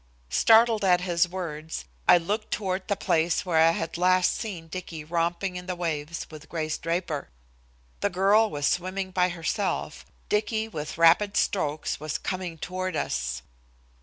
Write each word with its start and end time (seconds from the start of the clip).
Startled 0.31 0.83
at 0.83 1.01
his 1.01 1.29
words, 1.29 1.85
I 2.07 2.17
looked 2.17 2.49
toward 2.49 2.87
the 2.87 2.95
place 2.95 3.45
where 3.45 3.59
I 3.59 3.69
had 3.69 3.99
last 3.99 4.33
seen 4.35 4.67
Dicky 4.67 5.03
romping 5.03 5.57
in 5.57 5.67
the 5.67 5.75
waves 5.75 6.25
with 6.31 6.49
Grace 6.49 6.79
Draper. 6.79 7.29
The 7.99 8.09
girl 8.09 8.49
was 8.49 8.65
swimming 8.67 9.11
by 9.11 9.29
herself. 9.29 10.07
Dicky, 10.27 10.67
with 10.67 10.97
rapid 10.97 11.37
strokes, 11.37 11.99
was 11.99 12.17
coming 12.17 12.57
toward 12.57 12.95
us. 12.95 13.43